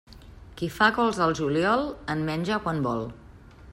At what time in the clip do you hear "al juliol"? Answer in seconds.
1.25-1.85